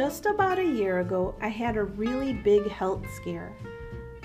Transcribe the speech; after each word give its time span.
Just 0.00 0.24
about 0.24 0.58
a 0.58 0.64
year 0.64 1.00
ago, 1.00 1.34
I 1.42 1.48
had 1.48 1.76
a 1.76 1.84
really 1.84 2.32
big 2.32 2.66
health 2.70 3.04
scare. 3.16 3.52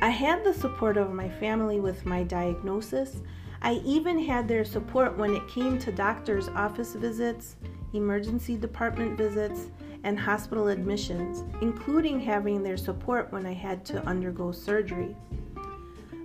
I 0.00 0.08
had 0.08 0.42
the 0.42 0.54
support 0.54 0.96
of 0.96 1.12
my 1.12 1.28
family 1.28 1.78
with 1.78 2.06
my 2.06 2.22
diagnosis. 2.22 3.20
I 3.60 3.74
even 3.84 4.18
had 4.18 4.48
their 4.48 4.64
support 4.64 5.18
when 5.18 5.34
it 5.34 5.46
came 5.46 5.78
to 5.80 5.92
doctor's 5.92 6.48
office 6.48 6.94
visits, 6.94 7.56
emergency 7.92 8.56
department 8.56 9.18
visits, 9.18 9.66
and 10.04 10.18
hospital 10.18 10.68
admissions, 10.68 11.44
including 11.60 12.18
having 12.18 12.62
their 12.62 12.78
support 12.78 13.30
when 13.30 13.44
I 13.44 13.52
had 13.52 13.84
to 13.86 14.02
undergo 14.06 14.52
surgery. 14.52 15.14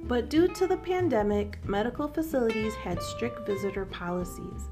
But 0.05 0.30
due 0.30 0.48
to 0.48 0.68
the 0.68 0.78
pandemic, 0.78 1.60
medical 1.68 2.07
facilities 2.07 2.75
had 2.75 3.02
strict 3.02 3.46
visitor 3.46 3.86
policies, 3.86 4.70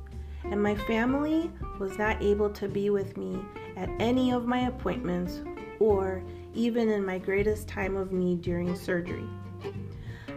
and 0.51 0.61
my 0.61 0.75
family 0.75 1.49
was 1.79 1.97
not 1.97 2.21
able 2.21 2.49
to 2.51 2.67
be 2.67 2.89
with 2.89 3.17
me 3.17 3.39
at 3.77 3.89
any 3.99 4.31
of 4.31 4.45
my 4.45 4.67
appointments 4.67 5.41
or 5.79 6.21
even 6.53 6.89
in 6.89 7.03
my 7.05 7.17
greatest 7.17 7.67
time 7.67 7.95
of 7.95 8.11
need 8.11 8.41
during 8.41 8.75
surgery. 8.75 9.27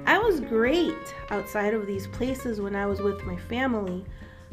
I 0.06 0.18
was 0.18 0.40
great 0.40 1.14
outside 1.30 1.74
of 1.74 1.86
these 1.86 2.06
places 2.06 2.60
when 2.60 2.76
I 2.76 2.86
was 2.86 3.00
with 3.00 3.24
my 3.24 3.36
family. 3.36 4.04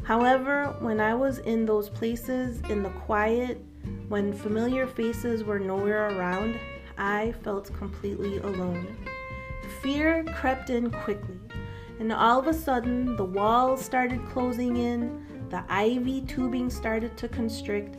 However, 0.02 0.74
when 0.80 1.00
I 1.00 1.14
was 1.14 1.38
in 1.38 1.64
those 1.64 1.88
places 1.88 2.60
in 2.68 2.82
the 2.82 2.90
quiet, 2.90 3.64
when 4.08 4.32
familiar 4.32 4.86
faces 4.86 5.44
were 5.44 5.58
nowhere 5.60 6.08
around, 6.08 6.58
I 6.98 7.32
felt 7.42 7.72
completely 7.74 8.38
alone. 8.38 8.96
Fear 9.80 10.24
crept 10.34 10.70
in 10.70 10.90
quickly, 10.90 11.38
and 12.02 12.12
all 12.12 12.40
of 12.40 12.48
a 12.48 12.52
sudden, 12.52 13.14
the 13.14 13.24
walls 13.24 13.80
started 13.80 14.26
closing 14.26 14.76
in, 14.76 15.24
the 15.50 15.62
IV 15.70 16.26
tubing 16.26 16.68
started 16.68 17.16
to 17.16 17.28
constrict, 17.28 17.96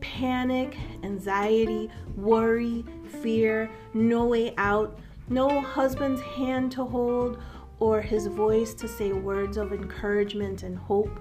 panic, 0.00 0.76
anxiety, 1.02 1.88
worry, 2.16 2.84
fear, 3.22 3.70
no 3.94 4.26
way 4.26 4.52
out, 4.58 4.98
no 5.30 5.62
husband's 5.62 6.20
hand 6.20 6.70
to 6.72 6.84
hold, 6.84 7.40
or 7.80 8.02
his 8.02 8.26
voice 8.26 8.74
to 8.74 8.86
say 8.86 9.14
words 9.14 9.56
of 9.56 9.72
encouragement 9.72 10.62
and 10.62 10.76
hope. 10.76 11.18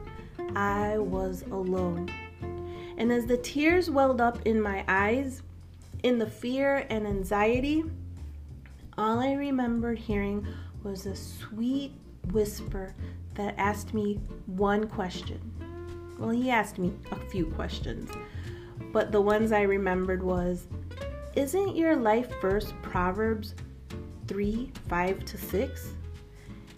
I 0.57 0.97
was 0.97 1.43
alone. 1.43 2.11
And 2.97 3.13
as 3.13 3.25
the 3.25 3.37
tears 3.37 3.89
welled 3.89 4.19
up 4.19 4.45
in 4.45 4.61
my 4.61 4.83
eyes, 4.89 5.41
in 6.03 6.19
the 6.19 6.29
fear 6.29 6.85
and 6.89 7.07
anxiety, 7.07 7.85
all 8.97 9.19
I 9.19 9.35
remembered 9.35 9.99
hearing 9.99 10.45
was 10.83 11.05
a 11.05 11.15
sweet 11.15 11.93
whisper 12.31 12.93
that 13.35 13.55
asked 13.57 13.93
me 13.93 14.19
one 14.45 14.87
question. 14.87 15.39
Well, 16.17 16.29
he 16.29 16.49
asked 16.49 16.77
me 16.77 16.93
a 17.11 17.15
few 17.15 17.45
questions, 17.47 18.09
but 18.91 19.11
the 19.11 19.21
ones 19.21 19.51
I 19.51 19.61
remembered 19.61 20.23
was 20.23 20.67
Isn't 21.35 21.75
your 21.75 21.95
life 21.95 22.29
verse 22.41 22.73
Proverbs 22.81 23.55
3 24.27 24.71
5 24.87 25.25
to 25.25 25.37
6? 25.37 25.93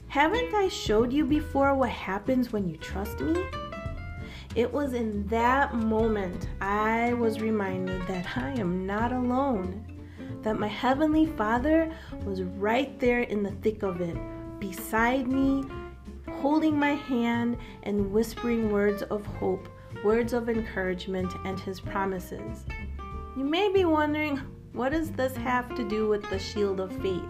Haven't 0.07 0.55
I 0.55 0.69
showed 0.69 1.13
you 1.13 1.25
before 1.25 1.75
what 1.75 1.89
happens 1.89 2.51
when 2.51 2.67
you 2.67 2.77
trust 2.77 3.19
me? 3.19 3.45
It 4.55 4.73
was 4.73 4.93
in 4.93 5.27
that 5.27 5.75
moment 5.75 6.47
I 6.61 7.13
was 7.13 7.41
reminded 7.41 8.01
that 8.07 8.25
I 8.35 8.53
am 8.53 8.87
not 8.87 9.11
alone, 9.11 9.85
that 10.41 10.57
my 10.57 10.67
Heavenly 10.67 11.27
Father 11.27 11.93
was 12.25 12.41
right 12.41 12.99
there 12.99 13.21
in 13.21 13.43
the 13.43 13.51
thick 13.51 13.83
of 13.83 14.01
it, 14.01 14.17
beside 14.59 15.27
me, 15.27 15.63
holding 16.29 16.77
my 16.77 16.93
hand 16.93 17.57
and 17.83 18.11
whispering 18.11 18.71
words 18.71 19.01
of 19.03 19.25
hope, 19.25 19.67
words 20.03 20.33
of 20.33 20.49
encouragement, 20.49 21.33
and 21.45 21.59
His 21.59 21.79
promises. 21.79 22.65
You 23.35 23.43
may 23.43 23.71
be 23.71 23.85
wondering, 23.85 24.37
what 24.73 24.91
does 24.91 25.11
this 25.11 25.35
have 25.37 25.75
to 25.75 25.87
do 25.87 26.07
with 26.07 26.29
the 26.29 26.39
shield 26.39 26.79
of 26.79 26.91
faith? 27.01 27.23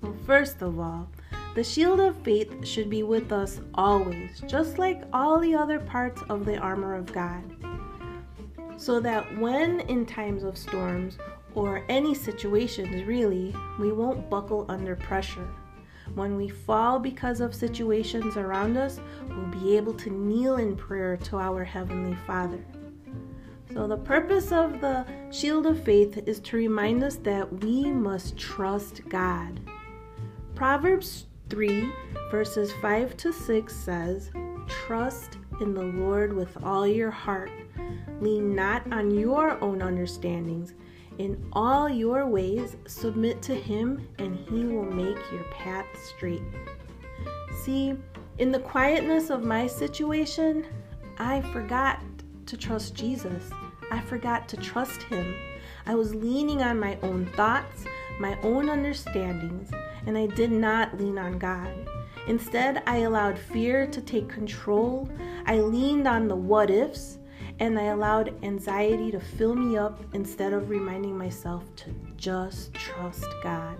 Well, 0.00 0.14
first 0.26 0.62
of 0.62 0.78
all, 0.78 1.08
the 1.54 1.64
shield 1.64 2.00
of 2.00 2.16
faith 2.22 2.66
should 2.66 2.90
be 2.90 3.04
with 3.04 3.32
us 3.32 3.60
always, 3.74 4.40
just 4.48 4.78
like 4.78 5.02
all 5.12 5.38
the 5.38 5.54
other 5.54 5.78
parts 5.78 6.20
of 6.28 6.44
the 6.44 6.56
armor 6.58 6.94
of 6.96 7.12
God. 7.12 7.44
So 8.76 8.98
that 9.00 9.38
when 9.38 9.80
in 9.80 10.04
times 10.04 10.42
of 10.42 10.58
storms 10.58 11.16
or 11.54 11.84
any 11.88 12.12
situations 12.12 13.04
really, 13.04 13.54
we 13.78 13.92
won't 13.92 14.28
buckle 14.28 14.66
under 14.68 14.96
pressure. 14.96 15.48
When 16.14 16.36
we 16.36 16.48
fall 16.48 16.98
because 16.98 17.40
of 17.40 17.54
situations 17.54 18.36
around 18.36 18.76
us, 18.76 19.00
we'll 19.28 19.46
be 19.46 19.76
able 19.76 19.94
to 19.94 20.10
kneel 20.10 20.56
in 20.56 20.76
prayer 20.76 21.16
to 21.16 21.38
our 21.38 21.64
Heavenly 21.64 22.16
Father. 22.26 22.64
So, 23.72 23.88
the 23.88 23.96
purpose 23.96 24.52
of 24.52 24.80
the 24.80 25.04
shield 25.32 25.66
of 25.66 25.82
faith 25.82 26.22
is 26.26 26.38
to 26.40 26.56
remind 26.56 27.02
us 27.02 27.16
that 27.16 27.64
we 27.64 27.90
must 27.90 28.36
trust 28.36 29.00
God. 29.08 29.58
Proverbs 30.54 31.26
3, 31.50 31.90
verses 32.30 32.72
5 32.80 33.16
to 33.16 33.32
6 33.32 33.74
says, 33.74 34.30
Trust 34.68 35.38
in 35.60 35.74
the 35.74 35.82
Lord 35.82 36.32
with 36.32 36.56
all 36.62 36.86
your 36.86 37.10
heart. 37.10 37.50
Lean 38.20 38.54
not 38.54 38.90
on 38.92 39.10
your 39.10 39.60
own 39.60 39.82
understandings. 39.82 40.74
In 41.18 41.48
all 41.52 41.88
your 41.88 42.26
ways, 42.26 42.76
submit 42.86 43.40
to 43.42 43.54
Him, 43.54 44.08
and 44.18 44.36
He 44.36 44.64
will 44.64 44.84
make 44.84 45.18
your 45.32 45.44
path 45.52 45.86
straight. 46.16 46.42
See, 47.62 47.94
in 48.38 48.50
the 48.50 48.58
quietness 48.58 49.30
of 49.30 49.44
my 49.44 49.66
situation, 49.66 50.66
I 51.18 51.40
forgot 51.52 52.00
to 52.46 52.56
trust 52.56 52.94
Jesus. 52.94 53.50
I 53.92 54.00
forgot 54.00 54.48
to 54.48 54.56
trust 54.56 55.02
Him. 55.04 55.34
I 55.86 55.94
was 55.94 56.14
leaning 56.14 56.62
on 56.62 56.80
my 56.80 56.98
own 57.02 57.26
thoughts, 57.36 57.84
my 58.18 58.36
own 58.42 58.68
understandings, 58.68 59.70
and 60.06 60.18
I 60.18 60.26
did 60.26 60.50
not 60.50 60.98
lean 60.98 61.18
on 61.18 61.38
God. 61.38 61.70
Instead, 62.26 62.82
I 62.86 62.98
allowed 62.98 63.38
fear 63.38 63.86
to 63.86 64.00
take 64.00 64.28
control. 64.28 65.08
I 65.46 65.60
leaned 65.60 66.08
on 66.08 66.26
the 66.26 66.36
what 66.36 66.70
ifs, 66.70 67.18
and 67.60 67.78
I 67.78 67.84
allowed 67.84 68.34
anxiety 68.42 69.10
to 69.12 69.20
fill 69.20 69.54
me 69.54 69.76
up 69.76 70.02
instead 70.14 70.52
of 70.52 70.70
reminding 70.70 71.16
myself 71.16 71.64
to 71.76 71.94
just 72.16 72.74
trust 72.74 73.26
God. 73.42 73.78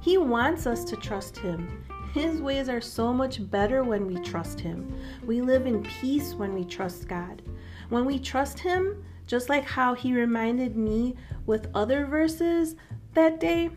He 0.00 0.18
wants 0.18 0.66
us 0.66 0.84
to 0.84 0.96
trust 0.96 1.38
Him. 1.38 1.84
His 2.12 2.40
ways 2.40 2.68
are 2.68 2.80
so 2.80 3.12
much 3.12 3.50
better 3.50 3.82
when 3.82 4.06
we 4.06 4.16
trust 4.22 4.60
Him. 4.60 4.94
We 5.24 5.40
live 5.40 5.66
in 5.66 5.82
peace 5.82 6.34
when 6.34 6.54
we 6.54 6.64
trust 6.64 7.08
God. 7.08 7.42
When 7.88 8.04
we 8.04 8.18
trust 8.18 8.58
Him, 8.58 9.04
just 9.26 9.48
like 9.48 9.64
how 9.64 9.94
He 9.94 10.12
reminded 10.12 10.76
me 10.76 11.16
with 11.46 11.68
other 11.74 12.04
verses 12.04 12.76
that 13.14 13.40
day, 13.40 13.70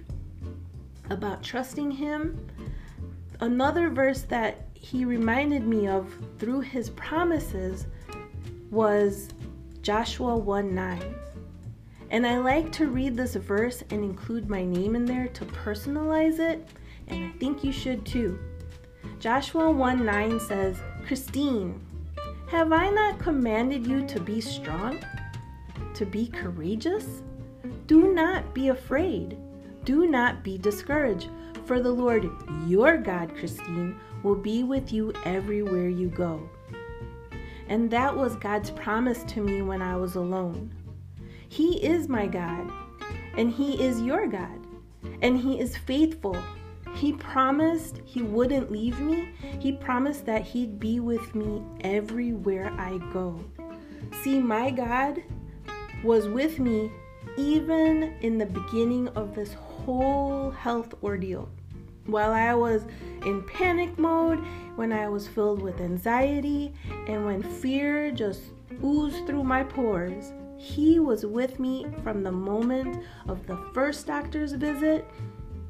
about 1.09 1.41
trusting 1.41 1.91
Him. 1.91 2.45
Another 3.39 3.89
verse 3.89 4.23
that 4.23 4.67
he 4.79 5.05
reminded 5.05 5.67
me 5.67 5.87
of 5.87 6.13
through 6.37 6.61
his 6.61 6.89
promises 6.91 7.87
was 8.71 9.29
Joshua 9.81 10.35
1 10.37 10.73
9. 10.73 11.15
And 12.09 12.25
I 12.25 12.37
like 12.37 12.71
to 12.73 12.87
read 12.87 13.15
this 13.15 13.35
verse 13.35 13.83
and 13.89 14.03
include 14.03 14.49
my 14.49 14.63
name 14.63 14.95
in 14.95 15.05
there 15.05 15.27
to 15.29 15.45
personalize 15.45 16.39
it, 16.39 16.67
and 17.07 17.25
I 17.25 17.37
think 17.37 17.63
you 17.63 17.71
should 17.71 18.05
too. 18.05 18.39
Joshua 19.19 19.69
1 19.69 20.05
9 20.05 20.39
says, 20.39 20.77
Christine, 21.05 21.81
have 22.49 22.71
I 22.71 22.89
not 22.89 23.19
commanded 23.19 23.85
you 23.85 24.05
to 24.07 24.19
be 24.19 24.39
strong? 24.41 25.03
To 25.93 26.05
be 26.05 26.27
courageous? 26.27 27.23
Do 27.87 28.13
not 28.13 28.53
be 28.53 28.69
afraid 28.69 29.37
do 29.87 30.05
not 30.05 30.43
be 30.43 30.57
discouraged, 30.57 31.29
for 31.65 31.79
the 31.79 31.89
Lord 31.89 32.29
your 32.65 32.97
God, 32.97 33.33
Christine, 33.33 33.97
will 34.21 34.35
be 34.35 34.63
with 34.63 34.91
you 34.91 35.13
everywhere 35.23 35.87
you 35.87 36.09
go. 36.09 36.49
And 37.69 37.91
that 37.91 38.15
was 38.15 38.35
God's 38.35 38.71
promise 38.71 39.23
to 39.25 39.41
me 39.41 39.61
when 39.61 39.81
I 39.81 39.95
was 39.95 40.15
alone. 40.15 40.73
He 41.49 41.83
is 41.85 42.07
my 42.07 42.27
God, 42.27 42.71
and 43.35 43.51
He 43.51 43.81
is 43.81 44.01
your 44.01 44.27
God, 44.27 44.65
and 45.21 45.37
He 45.37 45.59
is 45.59 45.77
faithful. 45.77 46.37
He 46.95 47.13
promised 47.13 48.01
He 48.05 48.21
wouldn't 48.21 48.71
leave 48.71 48.99
me, 48.99 49.29
He 49.59 49.71
promised 49.73 50.25
that 50.25 50.43
He'd 50.43 50.79
be 50.79 50.99
with 50.99 51.35
me 51.35 51.61
everywhere 51.81 52.73
I 52.77 52.97
go. 53.13 53.39
See, 54.23 54.39
my 54.39 54.71
God 54.71 55.21
was 56.03 56.27
with 56.27 56.59
me 56.59 56.91
even 57.37 58.15
in 58.21 58.37
the 58.37 58.45
beginning 58.45 59.07
of 59.09 59.35
this 59.35 59.53
whole 59.53 60.51
health 60.51 60.93
ordeal. 61.03 61.49
While 62.07 62.31
I 62.31 62.53
was 62.53 62.85
in 63.25 63.43
panic 63.43 63.99
mode, 63.99 64.39
when 64.77 64.93
I 64.93 65.09
was 65.09 65.27
filled 65.27 65.61
with 65.61 65.81
anxiety, 65.81 66.73
and 67.07 67.25
when 67.25 67.43
fear 67.43 68.11
just 68.11 68.41
oozed 68.83 69.27
through 69.27 69.43
my 69.43 69.63
pores, 69.63 70.31
he 70.57 70.99
was 70.99 71.25
with 71.25 71.59
me 71.59 71.85
from 72.03 72.23
the 72.23 72.31
moment 72.31 73.03
of 73.27 73.45
the 73.45 73.57
first 73.73 74.07
doctor's 74.07 74.53
visit. 74.53 75.05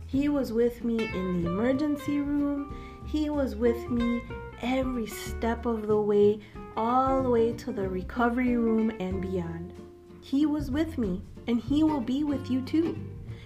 He 0.05 0.29
was 0.29 0.53
with 0.53 0.83
me 0.83 1.05
in 1.05 1.43
the 1.43 1.49
emergency 1.49 2.19
room. 2.19 2.73
He 3.05 3.29
was 3.29 3.55
with 3.55 3.89
me 3.89 4.21
every 4.61 5.07
step 5.07 5.65
of 5.65 5.87
the 5.87 5.99
way, 5.99 6.39
all 6.75 7.23
the 7.23 7.29
way 7.29 7.53
to 7.53 7.71
the 7.71 7.89
recovery 7.89 8.57
room 8.57 8.91
and 8.99 9.21
beyond. 9.21 9.73
He 10.21 10.45
was 10.45 10.69
with 10.69 10.97
me, 10.97 11.23
and 11.47 11.59
He 11.59 11.83
will 11.83 12.01
be 12.01 12.23
with 12.23 12.51
you 12.51 12.61
too. 12.61 12.97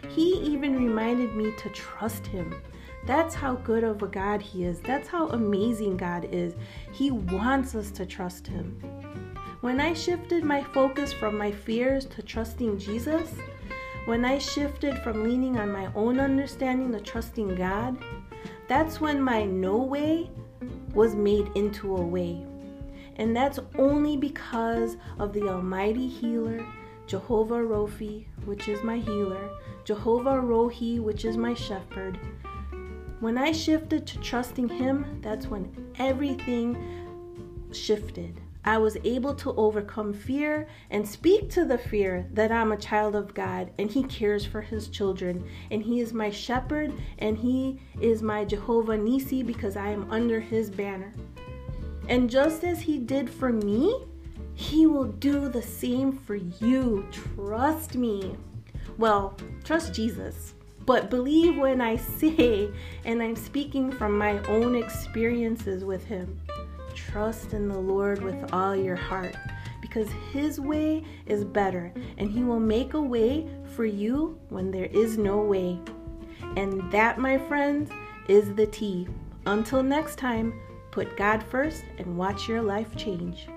He 0.09 0.33
even 0.39 0.75
reminded 0.75 1.35
me 1.35 1.53
to 1.57 1.69
trust 1.69 2.27
Him. 2.27 2.53
That's 3.05 3.33
how 3.33 3.55
good 3.55 3.83
of 3.83 4.03
a 4.03 4.07
God 4.07 4.41
He 4.41 4.65
is. 4.65 4.79
That's 4.79 5.07
how 5.07 5.27
amazing 5.29 5.97
God 5.97 6.27
is. 6.31 6.53
He 6.91 7.11
wants 7.11 7.75
us 7.75 7.91
to 7.91 8.05
trust 8.05 8.47
Him. 8.47 8.79
When 9.61 9.79
I 9.79 9.93
shifted 9.93 10.43
my 10.43 10.63
focus 10.63 11.13
from 11.13 11.37
my 11.37 11.51
fears 11.51 12.05
to 12.05 12.21
trusting 12.21 12.79
Jesus, 12.79 13.33
when 14.05 14.25
I 14.25 14.39
shifted 14.39 14.97
from 14.99 15.23
leaning 15.23 15.57
on 15.57 15.71
my 15.71 15.91
own 15.93 16.19
understanding 16.19 16.91
to 16.91 16.99
trusting 16.99 17.55
God, 17.55 17.97
that's 18.67 18.99
when 18.99 19.21
my 19.21 19.45
no 19.45 19.77
way 19.77 20.29
was 20.93 21.15
made 21.15 21.49
into 21.55 21.95
a 21.95 22.01
way. 22.01 22.43
And 23.17 23.35
that's 23.35 23.59
only 23.77 24.17
because 24.17 24.97
of 25.19 25.33
the 25.33 25.47
Almighty 25.47 26.07
Healer, 26.07 26.65
Jehovah 27.05 27.59
Rophi, 27.59 28.25
which 28.45 28.67
is 28.67 28.83
my 28.83 28.97
healer, 28.97 29.49
Jehovah 29.83 30.41
Rohi, 30.41 30.99
which 30.99 31.25
is 31.25 31.37
my 31.37 31.53
shepherd. 31.53 32.19
When 33.21 33.37
I 33.37 33.51
shifted 33.51 34.07
to 34.07 34.19
trusting 34.19 34.67
Him, 34.67 35.19
that's 35.21 35.45
when 35.45 35.93
everything 35.99 36.75
shifted. 37.71 38.41
I 38.65 38.79
was 38.79 38.97
able 39.03 39.35
to 39.35 39.53
overcome 39.57 40.11
fear 40.11 40.67
and 40.89 41.07
speak 41.07 41.47
to 41.51 41.63
the 41.63 41.77
fear 41.77 42.25
that 42.33 42.51
I'm 42.51 42.71
a 42.71 42.77
child 42.77 43.15
of 43.15 43.35
God 43.35 43.69
and 43.77 43.91
He 43.91 44.01
cares 44.05 44.43
for 44.43 44.61
His 44.61 44.87
children. 44.87 45.47
And 45.69 45.83
He 45.83 45.99
is 45.99 46.13
my 46.13 46.31
shepherd 46.31 46.93
and 47.19 47.37
He 47.37 47.79
is 47.99 48.23
my 48.23 48.43
Jehovah 48.43 48.97
Nissi 48.97 49.45
because 49.45 49.77
I 49.77 49.89
am 49.89 50.09
under 50.09 50.39
His 50.39 50.71
banner. 50.71 51.13
And 52.09 52.27
just 52.27 52.63
as 52.63 52.81
He 52.81 52.97
did 52.97 53.29
for 53.29 53.53
me, 53.53 54.03
He 54.55 54.87
will 54.87 55.05
do 55.05 55.47
the 55.47 55.61
same 55.61 56.11
for 56.11 56.37
you. 56.37 57.05
Trust 57.11 57.93
me. 57.93 58.35
Well, 58.97 59.37
trust 59.63 59.93
Jesus. 59.93 60.55
But 60.91 61.09
believe 61.09 61.55
when 61.55 61.79
I 61.79 61.95
say, 61.95 62.69
and 63.05 63.23
I'm 63.23 63.37
speaking 63.37 63.93
from 63.93 64.17
my 64.17 64.43
own 64.49 64.75
experiences 64.75 65.85
with 65.85 66.03
Him. 66.03 66.37
Trust 66.93 67.53
in 67.53 67.69
the 67.69 67.79
Lord 67.79 68.21
with 68.21 68.51
all 68.53 68.75
your 68.75 68.97
heart 68.97 69.37
because 69.79 70.09
His 70.33 70.59
way 70.59 71.05
is 71.25 71.45
better 71.45 71.93
and 72.17 72.29
He 72.29 72.43
will 72.43 72.59
make 72.59 72.93
a 72.93 73.01
way 73.01 73.47
for 73.73 73.85
you 73.85 74.37
when 74.49 74.69
there 74.69 74.87
is 74.87 75.17
no 75.17 75.37
way. 75.37 75.79
And 76.57 76.91
that, 76.91 77.17
my 77.17 77.37
friends, 77.37 77.89
is 78.27 78.53
the 78.55 78.67
T. 78.67 79.07
Until 79.45 79.83
next 79.83 80.17
time, 80.17 80.59
put 80.91 81.15
God 81.15 81.41
first 81.41 81.85
and 81.99 82.17
watch 82.17 82.49
your 82.49 82.61
life 82.61 82.97
change. 82.97 83.47